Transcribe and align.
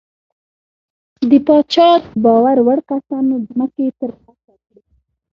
د 1.29 1.31
پاچا 1.47 1.89
د 2.01 2.05
باور 2.23 2.57
وړ 2.65 2.79
کسانو 2.91 3.33
ځمکې 3.47 3.85
ترلاسه 3.99 4.53
کړې. 4.65 4.79